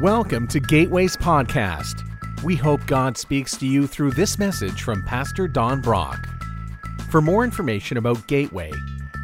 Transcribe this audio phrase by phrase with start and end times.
[0.00, 2.04] Welcome to Gateways Podcast.
[2.44, 6.28] We hope God speaks to you through this message from Pastor Don Brock.
[7.10, 8.70] For more information about Gateway,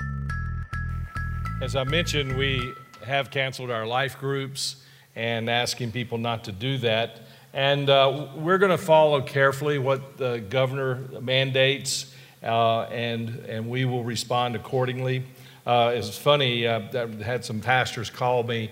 [1.62, 2.74] As I mentioned, we
[3.06, 4.84] have canceled our life groups
[5.16, 7.22] and asking people not to do that.
[7.54, 13.86] And uh, we're going to follow carefully what the governor mandates, uh, and, and we
[13.86, 15.24] will respond accordingly.
[15.70, 18.72] Uh, it's funny, uh, I had some pastors call me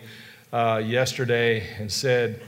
[0.51, 2.41] uh, yesterday and said,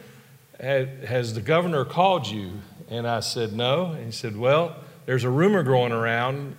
[0.59, 2.53] Has the governor called you?
[2.89, 3.91] And I said, No.
[3.91, 6.55] And he said, Well, there's a rumor going around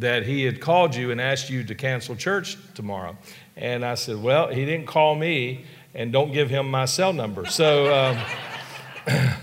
[0.00, 3.16] that he had called you and asked you to cancel church tomorrow.
[3.54, 7.46] And I said, Well, he didn't call me, and don't give him my cell number.
[7.46, 8.18] So,
[9.06, 9.36] um,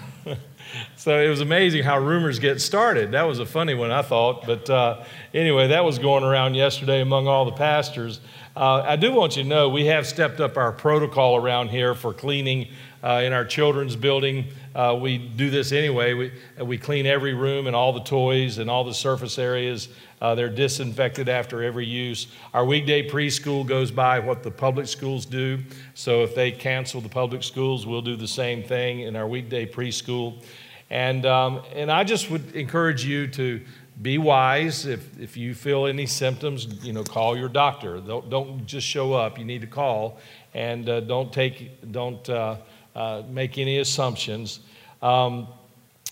[0.96, 3.12] so it was amazing how rumors get started.
[3.12, 4.46] That was a funny one, I thought.
[4.46, 8.20] But uh, anyway, that was going around yesterday among all the pastors.
[8.56, 11.94] Uh, I do want you to know we have stepped up our protocol around here
[11.94, 12.70] for cleaning
[13.04, 14.46] uh, in our children's building.
[14.74, 16.14] Uh, we do this anyway.
[16.14, 19.90] We, we clean every room and all the toys and all the surface areas.
[20.22, 22.28] Uh, they're disinfected after every use.
[22.54, 25.60] Our weekday preschool goes by what the public schools do.
[25.94, 29.66] So if they cancel the public schools, we'll do the same thing in our weekday
[29.66, 30.42] preschool.
[30.90, 33.62] And, um, and I just would encourage you to
[34.02, 34.86] be wise.
[34.86, 38.00] If, if you feel any symptoms, you know, call your doctor.
[38.00, 39.40] Don't, don't just show up.
[39.40, 40.20] You need to call.
[40.54, 42.58] And uh, don't, take, don't uh,
[42.96, 44.60] uh, make any assumptions.
[45.02, 45.48] Um,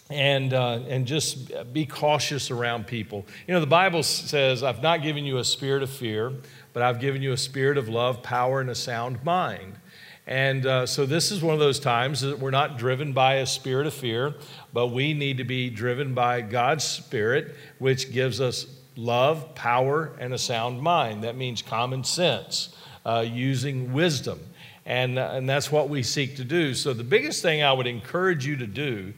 [0.09, 3.25] and, uh, and just be cautious around people.
[3.47, 6.33] You know, the Bible says, I've not given you a spirit of fear,
[6.73, 9.79] but I've given you a spirit of love, power, and a sound mind.
[10.25, 13.45] And uh, so this is one of those times that we're not driven by a
[13.45, 14.33] spirit of fear,
[14.71, 20.33] but we need to be driven by God's Spirit, which gives us love, power, and
[20.33, 21.23] a sound mind.
[21.23, 22.73] That means common sense,
[23.05, 24.39] uh, using wisdom.
[24.85, 26.73] And, uh, and that's what we seek to do.
[26.73, 29.13] So the biggest thing I would encourage you to do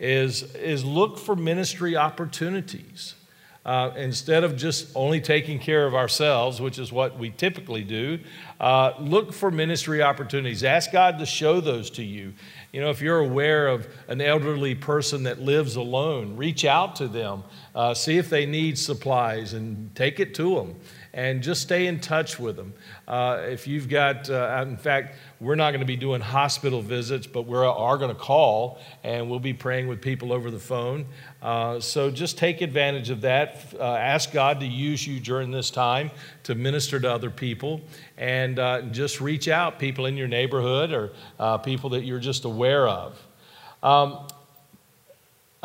[0.00, 3.14] is, is look for ministry opportunities.
[3.68, 8.18] Uh, instead of just only taking care of ourselves, which is what we typically do,
[8.60, 10.64] uh, look for ministry opportunities.
[10.64, 12.32] Ask God to show those to you.
[12.72, 17.08] You know, if you're aware of an elderly person that lives alone, reach out to
[17.08, 20.74] them, uh, see if they need supplies, and take it to them
[21.18, 22.72] and just stay in touch with them.
[23.08, 27.26] Uh, if you've got, uh, in fact, we're not going to be doing hospital visits,
[27.26, 31.06] but we are going to call and we'll be praying with people over the phone.
[31.42, 33.64] Uh, so just take advantage of that.
[33.74, 36.12] Uh, ask God to use you during this time
[36.44, 37.80] to minister to other people
[38.16, 42.44] and uh, just reach out, people in your neighborhood or uh, people that you're just
[42.44, 43.20] aware of.
[43.82, 44.28] Um,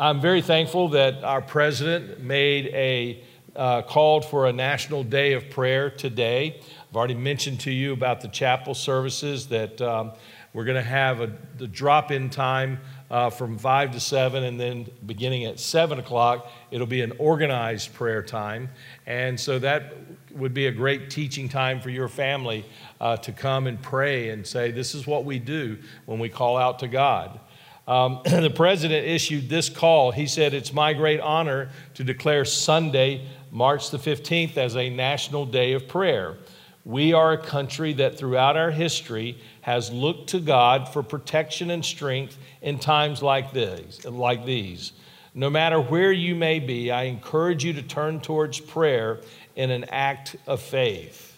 [0.00, 3.22] I'm very thankful that our president made a
[3.56, 6.60] uh, called for a national day of prayer today.
[6.90, 10.12] I've already mentioned to you about the chapel services that um,
[10.52, 12.78] we're going to have a, the drop in time
[13.10, 17.92] uh, from 5 to 7, and then beginning at 7 o'clock, it'll be an organized
[17.94, 18.70] prayer time.
[19.06, 19.94] And so that
[20.32, 22.64] would be a great teaching time for your family
[23.00, 26.56] uh, to come and pray and say, This is what we do when we call
[26.56, 27.38] out to God.
[27.86, 30.10] Um, the president issued this call.
[30.10, 35.46] He said, It's my great honor to declare Sunday March the 15th as a national
[35.46, 36.36] day of prayer.
[36.84, 41.84] We are a country that throughout our history has looked to God for protection and
[41.84, 44.92] strength in times like these, like these.
[45.34, 49.20] No matter where you may be, I encourage you to turn towards prayer
[49.56, 51.36] in an act of faith.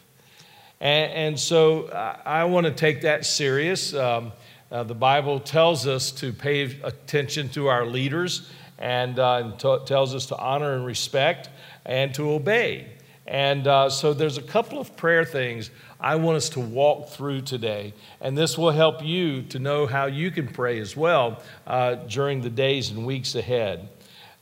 [0.80, 3.94] And, and so I, I want to take that serious.
[3.94, 4.32] Um,
[4.70, 9.78] uh, the Bible tells us to pay attention to our leaders and, uh, and t-
[9.86, 11.48] tells us to honor and respect
[11.84, 12.88] and to obey.
[13.26, 17.42] And uh, so there's a couple of prayer things I want us to walk through
[17.42, 17.92] today.
[18.20, 22.42] And this will help you to know how you can pray as well uh, during
[22.42, 23.88] the days and weeks ahead.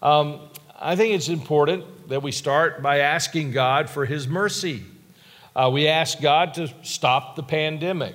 [0.02, 0.40] Um,
[0.78, 4.84] I think it's important that we start by asking God for His mercy.
[5.56, 8.14] Uh, we ask God to stop the pandemic,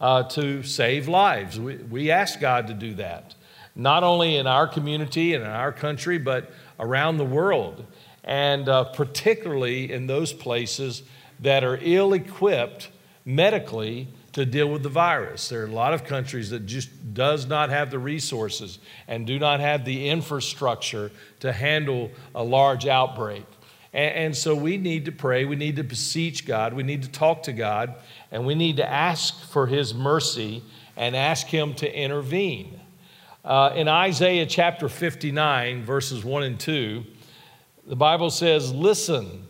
[0.00, 1.58] uh, to save lives.
[1.58, 3.34] We, we ask God to do that,
[3.74, 7.84] not only in our community and in our country, but around the world
[8.28, 11.02] and uh, particularly in those places
[11.40, 12.90] that are ill equipped
[13.24, 15.48] medically to deal with the virus.
[15.48, 18.78] There are a lot of countries that just does not have the resources
[19.08, 21.10] and do not have the infrastructure
[21.40, 23.44] to handle a large outbreak.
[23.92, 27.10] And, and so we need to pray, we need to beseech God, we need to
[27.10, 27.94] talk to God,
[28.30, 30.62] and we need to ask for His mercy
[30.96, 32.80] and ask Him to intervene.
[33.44, 37.04] Uh, in Isaiah chapter 59, verses 1 and 2,
[37.86, 39.46] the Bible says, Listen,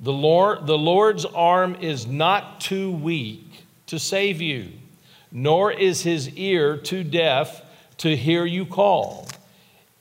[0.00, 4.70] The, Lord, the Lord's arm is not too weak to save you,
[5.30, 7.62] nor is his ear too deaf
[7.98, 9.28] to hear you call.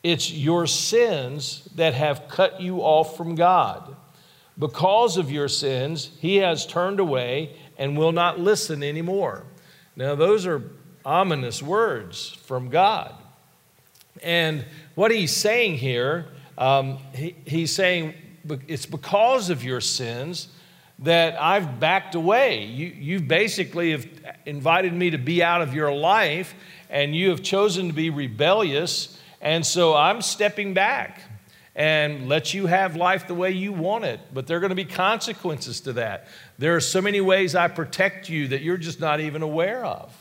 [0.03, 3.95] It's your sins that have cut you off from God.
[4.57, 9.43] Because of your sins, he has turned away and will not listen anymore.
[9.95, 10.63] Now, those are
[11.05, 13.13] ominous words from God.
[14.21, 14.65] And
[14.95, 16.27] what he's saying here,
[16.57, 18.13] um, he, he's saying
[18.67, 20.47] it's because of your sins
[20.99, 22.65] that I've backed away.
[22.65, 24.07] You, you basically have
[24.45, 26.53] invited me to be out of your life,
[26.89, 31.19] and you have chosen to be rebellious, and so I'm stepping back
[31.75, 34.19] and let you have life the way you want it.
[34.33, 36.27] But there are going to be consequences to that.
[36.57, 40.15] There are so many ways I protect you that you're just not even aware of.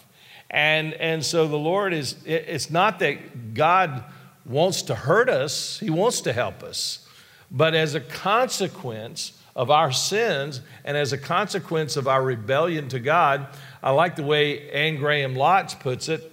[0.49, 4.05] And, and so the Lord is, it's not that God
[4.45, 7.07] wants to hurt us, He wants to help us.
[7.51, 13.01] But as a consequence of our sins and as a consequence of our rebellion to
[13.01, 13.49] God,
[13.83, 16.33] I like the way Anne Graham Lotz puts it.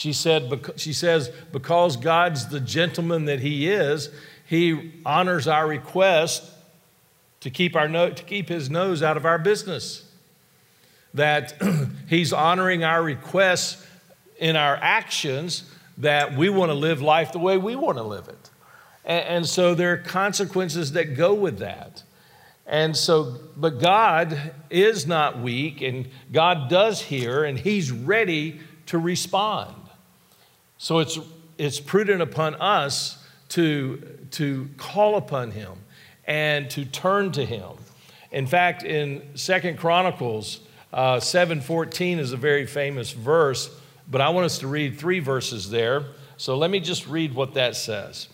[0.00, 4.08] She, said, she says, because God's the gentleman that He is,
[4.46, 6.42] He honors our request
[7.40, 10.10] to keep, our no, to keep His nose out of our business
[11.12, 11.60] that
[12.08, 13.86] He's honoring our requests
[14.38, 18.26] in our actions that we want to live life the way we want to live
[18.26, 18.50] it.
[19.04, 22.04] And, and, so there are consequences that go with that.
[22.66, 28.98] And so, but God is not weak, and God does hear, and He's ready to
[28.98, 29.74] respond.
[30.82, 31.18] So it's,
[31.58, 33.98] it's prudent upon us to,
[34.30, 35.72] to call upon Him
[36.26, 37.72] and to turn to Him.
[38.32, 40.60] In fact, in Second Chronicles,
[40.90, 43.68] uh, 714 is a very famous verse,
[44.10, 46.06] but I want us to read three verses there.
[46.38, 48.28] So let me just read what that says.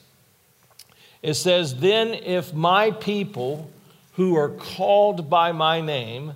[1.23, 3.69] It says, Then if my people
[4.13, 6.35] who are called by my name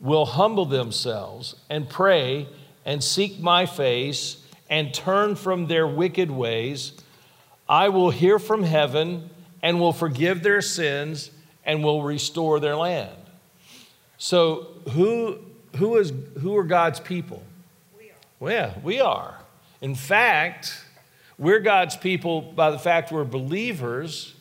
[0.00, 2.48] will humble themselves and pray
[2.86, 4.38] and seek my face
[4.70, 6.92] and turn from their wicked ways,
[7.68, 9.28] I will hear from heaven
[9.62, 11.30] and will forgive their sins
[11.66, 13.16] and will restore their land.
[14.16, 15.40] So, who
[15.76, 17.42] who, is, who are God's people?
[17.98, 18.14] We are.
[18.38, 19.38] Well, yeah, we are.
[19.80, 20.84] In fact,
[21.38, 24.34] we're God's people by the fact we're believers,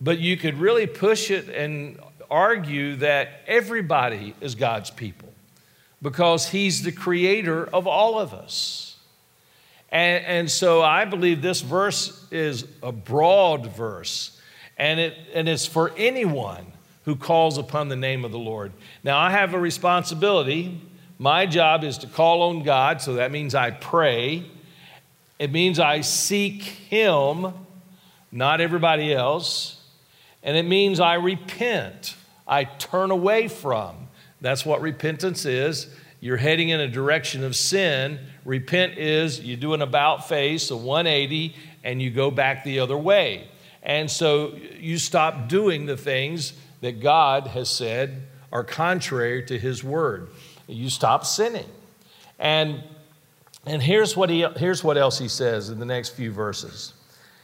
[0.00, 1.98] but you could really push it and
[2.30, 5.32] argue that everybody is God's people
[6.00, 8.91] because He's the creator of all of us.
[9.92, 14.40] And, and so I believe this verse is a broad verse,
[14.78, 16.66] and, it, and it's for anyone
[17.04, 18.72] who calls upon the name of the Lord.
[19.04, 20.80] Now, I have a responsibility.
[21.18, 24.46] My job is to call on God, so that means I pray.
[25.38, 27.52] It means I seek Him,
[28.30, 29.78] not everybody else.
[30.42, 32.16] And it means I repent,
[32.48, 34.08] I turn away from.
[34.40, 35.94] That's what repentance is.
[36.22, 38.20] You're heading in a direction of sin.
[38.44, 41.52] Repent is you do an about face, a 180,
[41.82, 43.48] and you go back the other way.
[43.82, 48.22] And so you stop doing the things that God has said
[48.52, 50.28] are contrary to his word.
[50.68, 51.66] You stop sinning.
[52.38, 52.84] And,
[53.66, 56.94] and here's, what he, here's what else he says in the next few verses.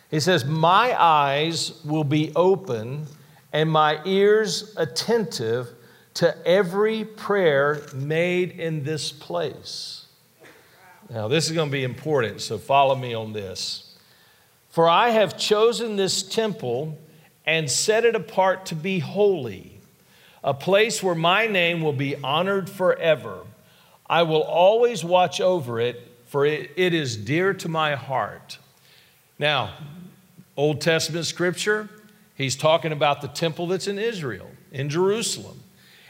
[0.08, 3.08] He says, My eyes will be open
[3.52, 5.73] and my ears attentive
[6.18, 10.06] to every prayer made in this place.
[11.08, 13.96] Now, this is going to be important, so follow me on this.
[14.68, 16.98] For I have chosen this temple
[17.46, 19.78] and set it apart to be holy,
[20.42, 23.42] a place where my name will be honored forever.
[24.10, 28.58] I will always watch over it, for it, it is dear to my heart.
[29.38, 29.72] Now,
[30.56, 31.88] Old Testament scripture,
[32.34, 35.62] he's talking about the temple that's in Israel, in Jerusalem.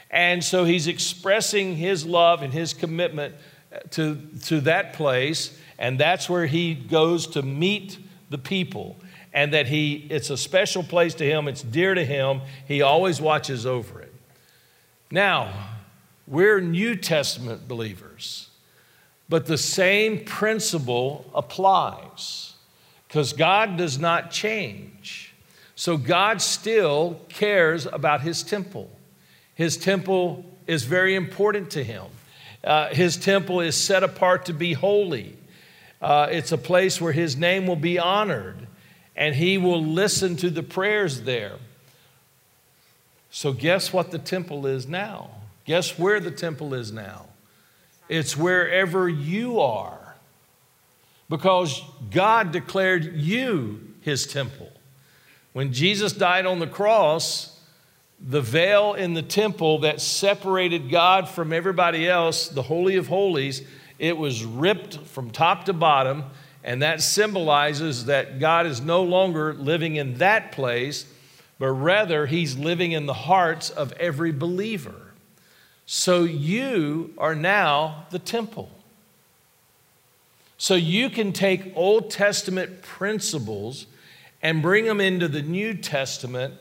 [0.09, 3.35] And so he's expressing his love and his commitment
[3.71, 7.97] uh, to, to that place, and that's where he goes to meet
[8.29, 8.97] the people.
[9.31, 13.21] And that he it's a special place to him it's dear to him he always
[13.21, 14.11] watches over it.
[15.11, 15.53] Now
[16.25, 18.49] we're new testament believers
[19.29, 22.55] but the same principle applies
[23.07, 25.35] because god does not change.
[25.75, 28.89] So god still cares about his temple
[29.59, 32.05] his temple is very important to him
[32.63, 35.35] uh, his temple is set apart to be holy
[36.01, 38.67] uh, it's a place where his name will be honored
[39.19, 41.57] and he will listen to the prayers there.
[43.31, 45.29] So, guess what the temple is now?
[45.65, 47.25] Guess where the temple is now?
[48.07, 50.15] It's wherever you are.
[51.27, 54.71] Because God declared you his temple.
[55.53, 57.48] When Jesus died on the cross,
[58.21, 63.61] the veil in the temple that separated God from everybody else, the Holy of Holies,
[63.97, 66.25] it was ripped from top to bottom,
[66.63, 71.05] and that symbolizes that God is no longer living in that place,
[71.57, 75.13] but rather He's living in the hearts of every believer.
[75.85, 78.69] So you are now the temple.
[80.57, 83.85] So you can take Old Testament principles
[84.41, 86.53] and bring them into the New Testament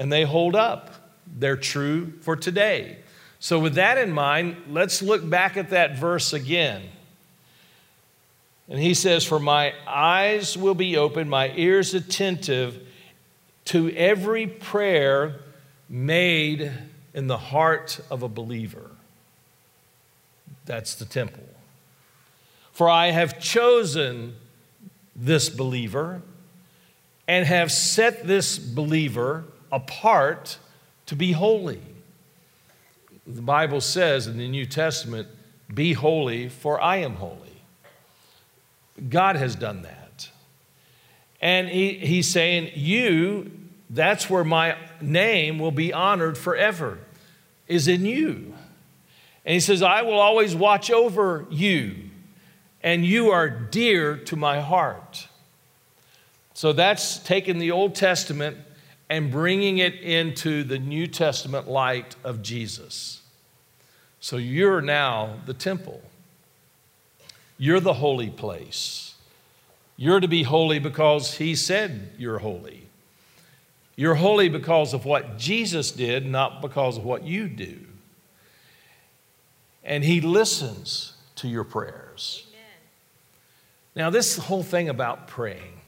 [0.00, 0.94] and they hold up.
[1.38, 2.96] They're true for today.
[3.38, 6.82] So, with that in mind, let's look back at that verse again.
[8.68, 12.80] And he says, For my eyes will be open, my ears attentive
[13.66, 15.36] to every prayer
[15.88, 16.72] made
[17.12, 18.90] in the heart of a believer.
[20.64, 21.44] That's the temple.
[22.72, 24.36] For I have chosen
[25.14, 26.22] this believer
[27.28, 30.58] and have set this believer apart
[31.06, 31.80] to be holy.
[33.26, 35.28] The Bible says in the New Testament,
[35.72, 37.62] Be holy, for I am holy.
[39.08, 40.30] God has done that.
[41.40, 43.50] And he, he's saying, You,
[43.88, 46.98] that's where my name will be honored forever,
[47.66, 48.54] is in you.
[49.44, 51.94] And he says, I will always watch over you,
[52.82, 55.28] and you are dear to my heart.
[56.52, 58.58] So that's taking the Old Testament
[59.10, 63.20] and bringing it into the New Testament light of Jesus.
[64.20, 66.00] So you're now the temple.
[67.58, 69.16] You're the holy place.
[69.96, 72.86] You're to be holy because He said you're holy.
[73.96, 77.80] You're holy because of what Jesus did, not because of what you do.
[79.82, 82.46] And He listens to your prayers.
[82.50, 82.62] Amen.
[83.96, 85.80] Now, this whole thing about praying,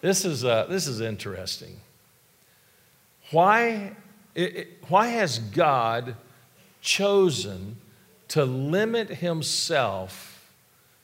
[0.00, 1.76] this is, uh, this is interesting.
[3.30, 3.92] Why,
[4.88, 6.16] why has God
[6.80, 7.76] chosen
[8.28, 10.50] to limit himself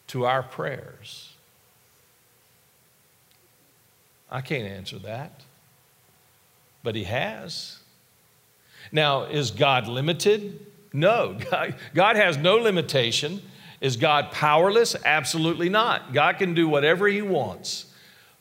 [0.08, 1.32] to our prayers?
[4.30, 5.42] I can't answer that,
[6.82, 7.78] but he has.
[8.90, 10.66] Now, is God limited?
[10.92, 13.40] No, God, God has no limitation.
[13.80, 14.96] Is God powerless?
[15.04, 16.12] Absolutely not.
[16.12, 17.86] God can do whatever he wants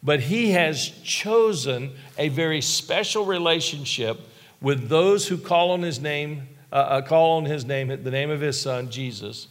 [0.06, 4.22] but he has chosen a very special relationship
[4.62, 8.30] with those who call on his name, uh, uh, call on his name, the name
[8.30, 9.48] of his son, Jesus.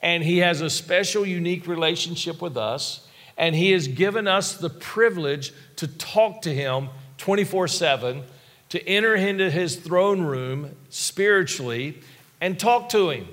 [0.00, 3.08] And he has a special, unique relationship with us.
[3.36, 8.22] And he has given us the privilege to talk to him 24 7,
[8.68, 11.98] to enter into his throne room spiritually
[12.40, 13.26] and talk to him.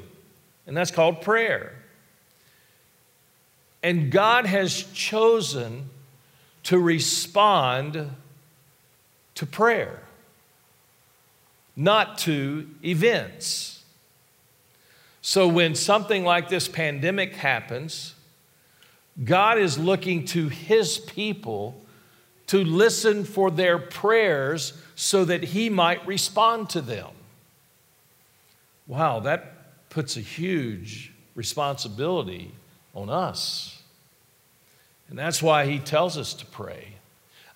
[0.65, 1.73] And that's called prayer.
[3.83, 5.89] And God has chosen
[6.63, 8.09] to respond
[9.35, 10.01] to prayer,
[11.75, 13.83] not to events.
[15.21, 18.15] So when something like this pandemic happens,
[19.23, 21.79] God is looking to his people
[22.47, 27.09] to listen for their prayers so that he might respond to them.
[28.87, 32.51] Wow, that puts a huge responsibility
[32.93, 33.81] on us.
[35.09, 36.93] And that's why he tells us to pray.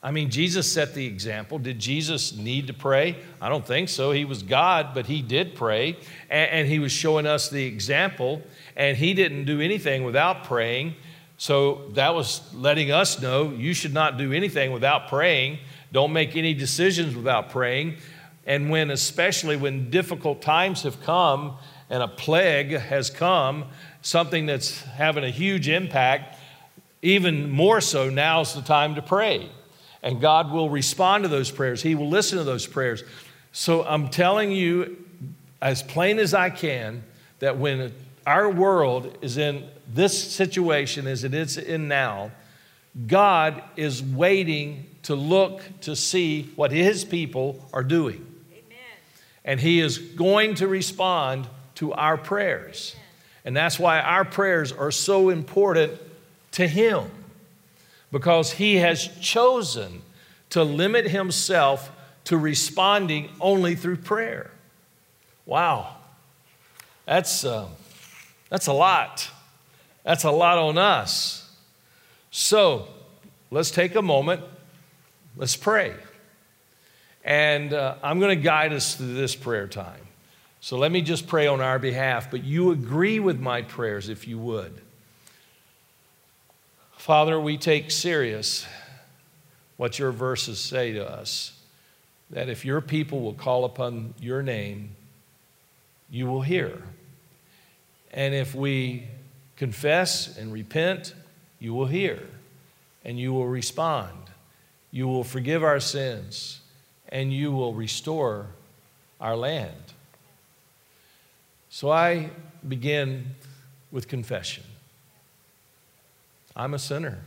[0.01, 1.57] I mean, Jesus set the example.
[1.57, 3.17] Did Jesus need to pray?
[3.41, 4.11] I don't think so.
[4.11, 5.97] He was God, but he did pray,
[6.29, 8.43] and, he was showing us the example,
[8.75, 10.95] and he didn't do anything without praying.
[11.37, 15.59] So that was letting us know you should not do anything without praying.
[15.91, 17.97] Don't make any decisions without praying.
[18.45, 21.57] And when, especially when difficult times have come
[21.89, 23.65] and a plague has come,
[24.01, 26.36] something that's having a huge impact,
[27.01, 29.49] even more so, now's the time to pray.
[30.01, 33.03] And God will respond to those prayers, He will listen to those prayers.
[33.51, 35.03] So I'm telling you,
[35.61, 37.03] as plain as I can,
[37.39, 37.93] that when
[38.25, 42.31] our world is in this situation as it is in now,
[43.07, 48.25] God is waiting to look to see what His people are doing.
[48.51, 48.77] Amen.
[49.45, 52.93] And He is going to respond to our prayers.
[52.95, 53.05] Amen.
[53.45, 55.99] And that's why our prayers are so important
[56.57, 57.09] to Him
[58.11, 60.01] because He has chosen
[60.49, 61.91] to limit Himself
[62.25, 64.49] to responding only through prayer.
[65.45, 65.95] Wow,
[67.05, 67.67] that's, uh,
[68.49, 69.29] that's a lot.
[70.03, 71.47] That's a lot on us.
[72.31, 72.87] So
[73.51, 74.41] let's take a moment,
[75.35, 75.93] let's pray.
[77.23, 80.01] And uh, I'm going to guide us through this prayer time.
[80.59, 84.27] So let me just pray on our behalf, but you agree with my prayers if
[84.27, 84.81] you would.
[87.07, 88.67] Father, we take serious
[89.77, 91.53] what your verses say to us.
[92.31, 94.89] that if your people will call upon your name,
[96.09, 96.83] you will hear.
[98.11, 99.07] And if we
[99.55, 101.13] confess and repent,
[101.59, 102.27] you will hear
[103.05, 104.17] and you will respond.
[104.91, 106.59] You will forgive our sins
[107.07, 108.47] and you will restore
[109.21, 109.93] our land.
[111.69, 112.31] So I
[112.67, 113.27] begin
[113.93, 114.65] with confession.
[116.57, 117.19] I'm a sinner.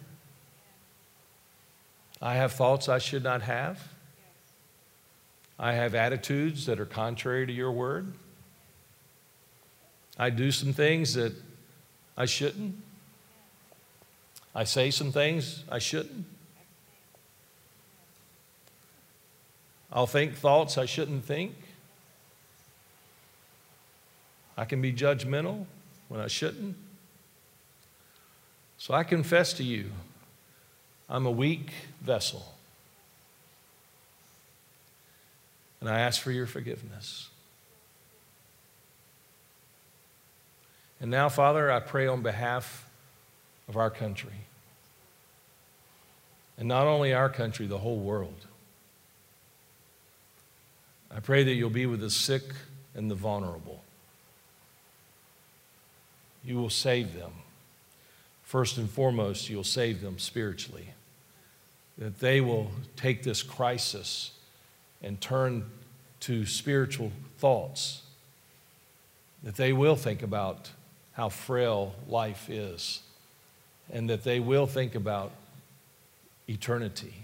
[2.21, 3.81] I have thoughts I should not have.
[5.57, 8.13] I have attitudes that are contrary to your word.
[10.19, 11.33] I do some things that
[12.17, 12.75] I shouldn't.
[14.53, 16.27] I say some things I shouldn't.
[19.93, 21.55] I'll think thoughts I shouldn't think.
[24.57, 25.67] I can be judgmental
[26.09, 26.77] when I shouldn't.
[28.81, 29.91] So I confess to you,
[31.07, 31.71] I'm a weak
[32.01, 32.55] vessel.
[35.81, 37.29] And I ask for your forgiveness.
[40.99, 42.89] And now, Father, I pray on behalf
[43.69, 44.47] of our country.
[46.57, 48.47] And not only our country, the whole world.
[51.15, 52.45] I pray that you'll be with the sick
[52.95, 53.83] and the vulnerable.
[56.43, 57.33] You will save them.
[58.51, 60.89] First and foremost, you'll save them spiritually.
[61.99, 64.33] That they will take this crisis
[65.01, 65.71] and turn
[66.19, 68.03] to spiritual thoughts.
[69.45, 70.69] That they will think about
[71.13, 73.03] how frail life is.
[73.93, 75.31] And that they will think about
[76.49, 77.15] eternity.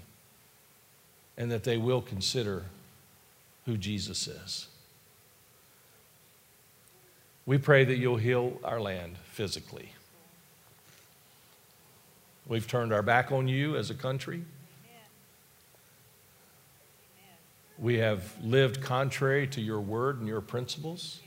[1.37, 2.66] And that they will consider
[3.64, 4.68] who Jesus is.
[7.47, 9.88] We pray that you'll heal our land physically.
[12.49, 14.45] We've turned our back on you as a country.
[17.79, 21.20] We have lived contrary to your word and your principles.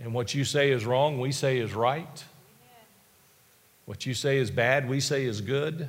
[0.00, 2.24] And what you say is wrong, we say is right.
[3.84, 5.88] What you say is bad, we say is good.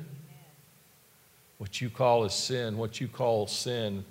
[1.58, 4.04] What you call is sin, what you call sin,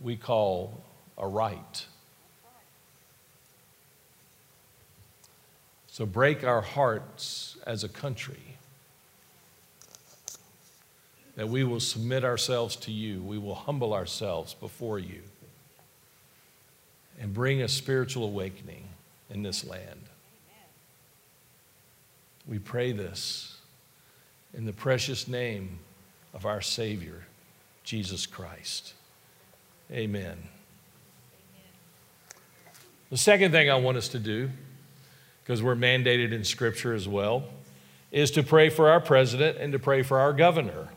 [0.00, 0.82] we call
[1.18, 1.86] a right.
[5.92, 8.56] So break our hearts as a country
[11.36, 15.20] that we will submit ourselves to you, we will humble ourselves before you,
[17.20, 18.88] and bring a spiritual awakening
[19.28, 20.00] in this land.
[22.48, 23.58] We pray this
[24.54, 25.78] in the precious name
[26.32, 27.26] of our Savior,
[27.84, 28.94] Jesus Christ.
[29.90, 30.38] Amen.
[33.10, 34.48] The second thing I want us to do,
[35.42, 37.44] because we're mandated in Scripture as well,
[38.10, 40.88] is to pray for our president and to pray for our governor.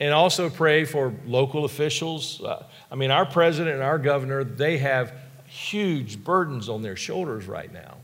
[0.00, 2.42] And also pray for local officials.
[2.42, 5.14] Uh, I mean, our president and our governor, they have
[5.46, 7.96] huge burdens on their shoulders right now.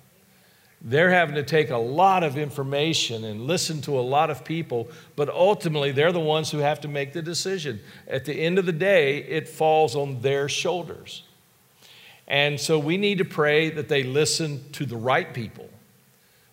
[0.82, 4.88] They're having to take a lot of information and listen to a lot of people,
[5.14, 7.80] but ultimately they're the ones who have to make the decision.
[8.08, 11.24] At the end of the day, it falls on their shoulders.
[12.30, 15.68] And so we need to pray that they listen to the right people.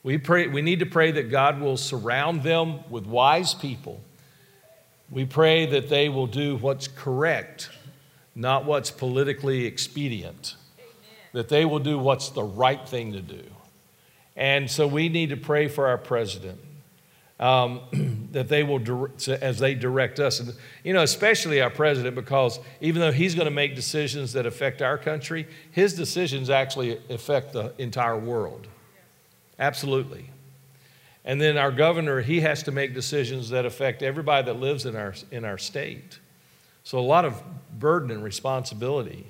[0.01, 4.01] We, pray, we need to pray that God will surround them with wise people.
[5.11, 7.69] We pray that they will do what's correct,
[8.33, 10.55] not what's politically expedient.
[10.79, 10.89] Amen.
[11.33, 13.43] That they will do what's the right thing to do.
[14.35, 16.59] And so we need to pray for our president.
[17.39, 22.15] Um, that they will, direct, as they direct us, and you know, especially our president,
[22.15, 26.99] because even though he's going to make decisions that affect our country, his decisions actually
[27.09, 28.67] affect the entire world.
[29.59, 30.31] Absolutely.
[31.25, 34.95] And then our governor, he has to make decisions that affect everybody that lives in
[34.95, 36.19] our, in our state.
[36.83, 37.43] So a lot of
[37.77, 39.27] burden and responsibility.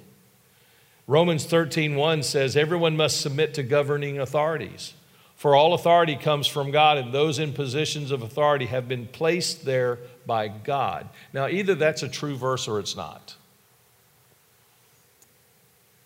[1.07, 4.93] Romans 13:1 says everyone must submit to governing authorities.
[5.37, 9.65] For all authority comes from God, and those in positions of authority have been placed
[9.65, 11.07] there by God.
[11.31, 13.35] Now, either that's a true verse or it's not.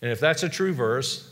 [0.02, 1.30] And if that's a true verse,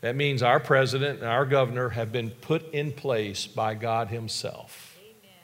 [0.00, 4.98] that means our president and our governor have been put in place by God Himself.
[4.98, 5.38] Amen.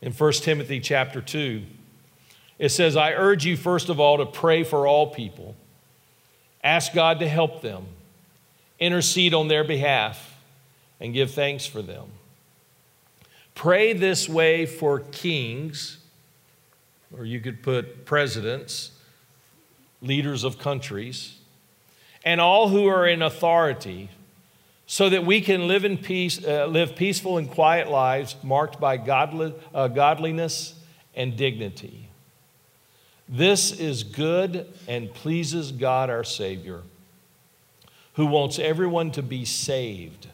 [0.00, 1.64] In 1 Timothy chapter 2,
[2.58, 5.54] it says, I urge you, first of all, to pray for all people
[6.62, 7.86] Ask God to help them,
[8.78, 10.36] intercede on their behalf,
[11.00, 12.06] and give thanks for them.
[13.54, 15.98] Pray this way for kings,
[17.16, 18.92] or you could put presidents,
[20.02, 21.38] leaders of countries,
[22.24, 24.10] and all who are in authority,
[24.86, 28.96] so that we can live in peace, uh, live peaceful and quiet lives marked by
[28.96, 30.74] godly, uh, godliness
[31.14, 32.09] and dignity.
[33.32, 36.82] This is good and pleases God our Savior,
[38.14, 40.26] who wants everyone to be saved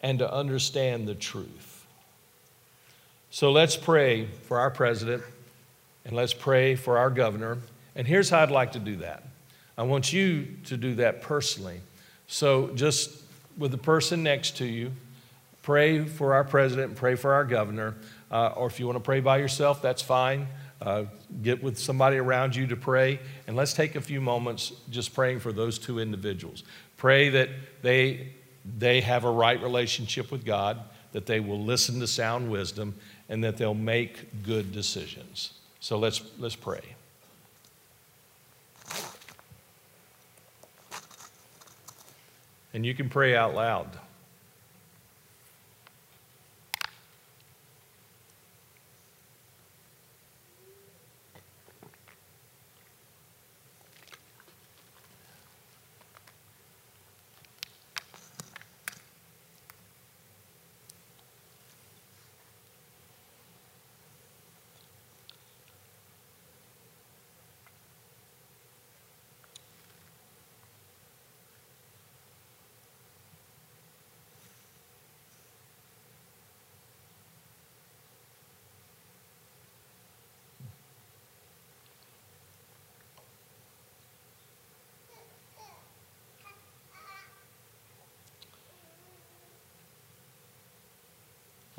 [0.00, 1.86] and to understand the truth.
[3.30, 5.22] So let's pray for our president
[6.06, 7.58] and let's pray for our governor.
[7.94, 9.22] And here's how I'd like to do that
[9.76, 11.82] I want you to do that personally.
[12.26, 13.22] So just
[13.58, 14.92] with the person next to you,
[15.62, 17.96] pray for our president, and pray for our governor.
[18.30, 20.48] Uh, or if you want to pray by yourself, that's fine.
[20.80, 21.04] Uh,
[21.42, 25.40] get with somebody around you to pray, and let's take a few moments just praying
[25.40, 26.62] for those two individuals.
[26.96, 27.48] Pray that
[27.82, 28.28] they,
[28.78, 30.78] they have a right relationship with God,
[31.12, 32.94] that they will listen to sound wisdom,
[33.28, 35.54] and that they'll make good decisions.
[35.80, 36.82] So let's, let's pray.
[42.72, 43.88] And you can pray out loud.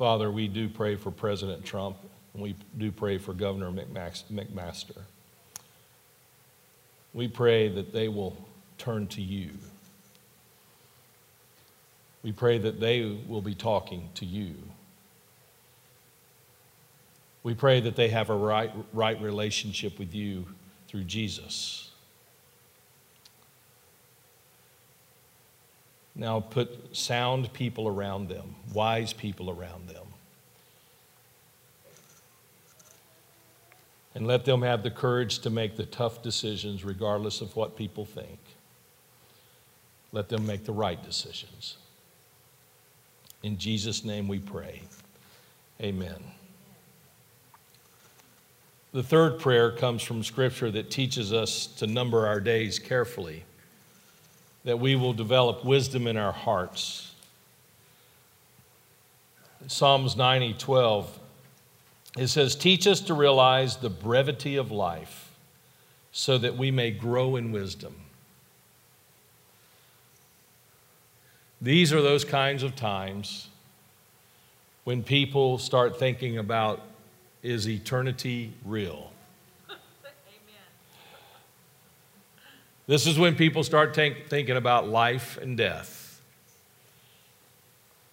[0.00, 1.98] Father, we do pray for President Trump,
[2.32, 4.96] and we do pray for Governor McMaster.
[7.12, 8.34] We pray that they will
[8.78, 9.50] turn to you.
[12.22, 14.54] We pray that they will be talking to you.
[17.42, 20.46] We pray that they have a right, right relationship with you
[20.88, 21.89] through Jesus.
[26.20, 30.06] Now put sound people around them, wise people around them.
[34.14, 38.04] And let them have the courage to make the tough decisions regardless of what people
[38.04, 38.38] think.
[40.12, 41.78] Let them make the right decisions.
[43.42, 44.82] In Jesus' name we pray.
[45.80, 46.22] Amen.
[48.92, 53.44] The third prayer comes from Scripture that teaches us to number our days carefully
[54.64, 57.14] that we will develop wisdom in our hearts.
[59.66, 61.18] Psalms 90 12,
[62.18, 65.30] it says, Teach us to realize the brevity of life
[66.12, 67.94] so that we may grow in wisdom.
[71.60, 73.48] These are those kinds of times
[74.84, 76.80] when people start thinking about
[77.42, 79.09] is eternity real?
[82.90, 86.20] This is when people start think, thinking about life and death.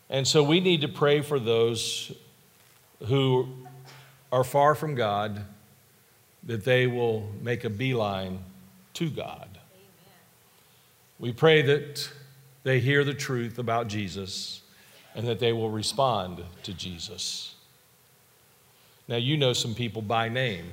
[0.08, 2.12] And so we need to pray for those
[3.08, 3.48] who
[4.32, 5.44] are far from God
[6.44, 8.38] that they will make a beeline
[8.94, 9.48] to God.
[9.50, 9.60] Amen.
[11.18, 12.08] We pray that
[12.62, 14.62] they hear the truth about Jesus
[15.16, 17.56] and that they will respond to Jesus.
[19.08, 20.68] Now, you know some people by name.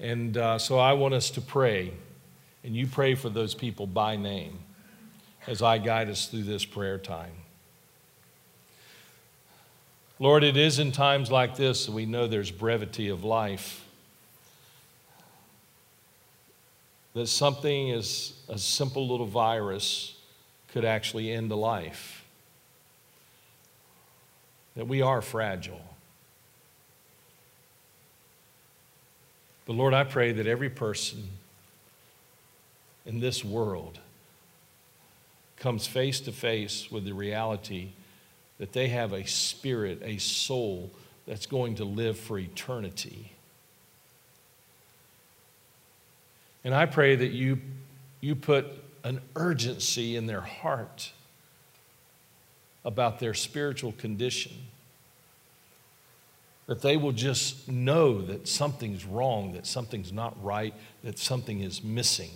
[0.00, 1.92] And uh, so I want us to pray
[2.66, 4.58] and you pray for those people by name
[5.46, 7.30] as I guide us through this prayer time.
[10.18, 13.84] Lord, it is in times like this that we know there's brevity of life.
[17.14, 20.16] That something as a simple little virus
[20.72, 22.24] could actually end a life.
[24.74, 25.82] That we are fragile.
[29.66, 31.28] But Lord, I pray that every person
[33.06, 33.98] in this world
[35.56, 37.90] comes face to face with the reality
[38.58, 40.90] that they have a spirit, a soul
[41.26, 43.32] that's going to live for eternity.
[46.64, 47.60] And I pray that you,
[48.20, 48.66] you put
[49.04, 51.12] an urgency in their heart
[52.84, 54.52] about their spiritual condition.
[56.66, 61.84] That they will just know that something's wrong, that something's not right, that something is
[61.84, 62.30] missing.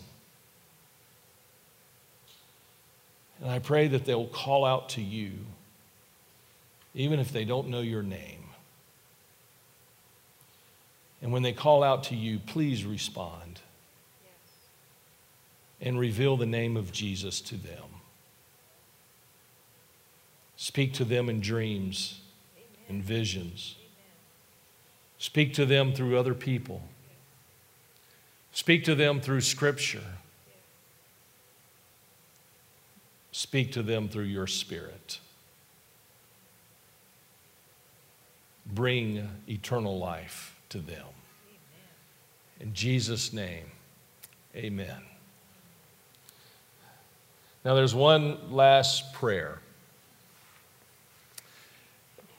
[3.41, 5.33] And I pray that they'll call out to you,
[6.95, 8.45] even if they don't know your name.
[11.23, 13.61] And when they call out to you, please respond
[15.81, 17.85] and reveal the name of Jesus to them.
[20.57, 22.21] Speak to them in dreams
[22.89, 23.77] and visions.
[25.19, 26.83] Speak to them through other people.
[28.53, 30.05] Speak to them through Scripture.
[33.41, 35.19] Speak to them through your Spirit.
[38.67, 41.07] Bring eternal life to them.
[42.61, 43.65] In Jesus' name,
[44.55, 45.01] amen.
[47.65, 49.61] Now, there's one last prayer.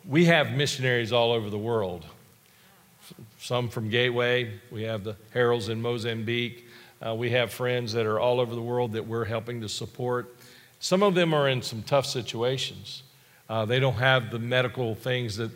[0.08, 2.06] We have missionaries all over the world.
[3.40, 4.60] Some from Gateway.
[4.70, 6.68] We have the Heralds in Mozambique.
[7.04, 10.36] Uh, we have friends that are all over the world that we're helping to support.
[10.82, 13.04] Some of them are in some tough situations.
[13.48, 15.52] Uh, they don't have the medical things that,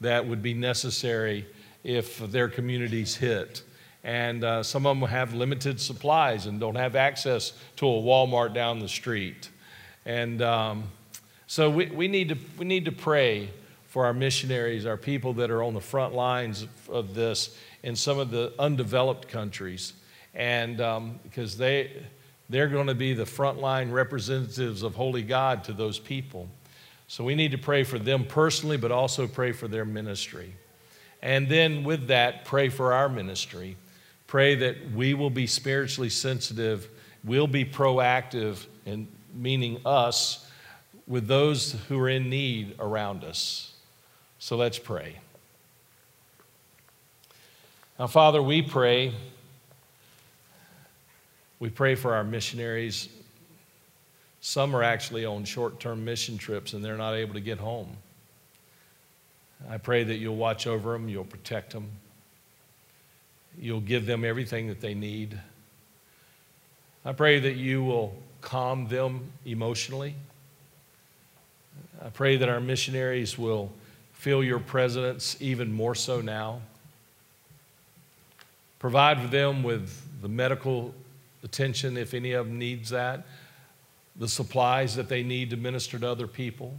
[0.00, 1.46] that would be necessary
[1.84, 3.62] if their communities hit.
[4.02, 8.52] And uh, some of them have limited supplies and don't have access to a Walmart
[8.52, 9.48] down the street.
[10.04, 10.90] And um,
[11.46, 13.50] so we, we, need to, we need to pray
[13.86, 18.18] for our missionaries, our people that are on the front lines of this in some
[18.18, 19.92] of the undeveloped countries.
[20.34, 21.92] And um, because they,
[22.48, 26.48] they're going to be the frontline representatives of Holy God to those people.
[27.08, 30.54] So we need to pray for them personally, but also pray for their ministry.
[31.22, 33.76] And then with that, pray for our ministry.
[34.26, 36.88] Pray that we will be spiritually sensitive,
[37.22, 40.50] we'll be proactive, and meaning us,
[41.06, 43.72] with those who are in need around us.
[44.38, 45.18] So let's pray.
[47.98, 49.14] Now, Father, we pray.
[51.58, 53.08] We pray for our missionaries.
[54.40, 57.96] Some are actually on short term mission trips and they're not able to get home.
[59.68, 61.88] I pray that you'll watch over them, you'll protect them,
[63.58, 65.38] you'll give them everything that they need.
[67.04, 70.14] I pray that you will calm them emotionally.
[72.04, 73.70] I pray that our missionaries will
[74.24, 76.62] Feel your presence even more so now.
[78.78, 80.94] Provide for them with the medical
[81.44, 83.26] attention if any of them needs that,
[84.16, 86.74] the supplies that they need to minister to other people.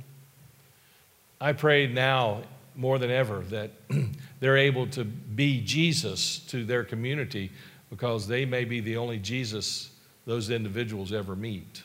[1.40, 2.44] I pray now
[2.76, 3.72] more than ever that
[4.40, 7.52] they're able to be Jesus to their community
[7.90, 9.92] because they may be the only Jesus
[10.26, 11.84] those individuals ever meet.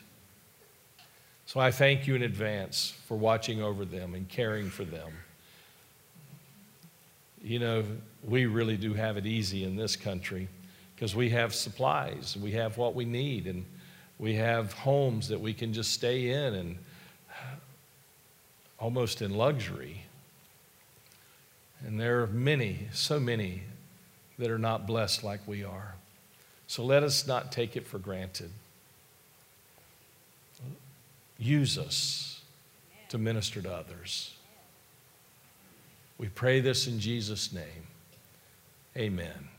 [1.45, 5.11] So I thank you in advance for watching over them and caring for them
[7.43, 7.83] you know,
[8.23, 10.47] we really do have it easy in this country
[11.01, 13.65] because we have supplies, we have what we need, and
[14.19, 16.77] we have homes that we can just stay in and
[18.77, 20.03] almost in luxury.
[21.83, 23.63] And there are many, so many,
[24.37, 25.95] that are not blessed like we are.
[26.67, 28.51] So let us not take it for granted.
[31.39, 32.43] Use us
[33.09, 34.35] to minister to others.
[36.19, 37.87] We pray this in Jesus' name.
[38.95, 39.50] Amen.